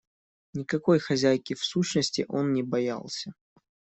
Никакой 0.55 0.97
хозяйки, 0.97 1.53
в 1.53 1.63
сущности, 1.63 2.25
он 2.27 2.53
не 2.53 2.63
боялся. 2.63 3.33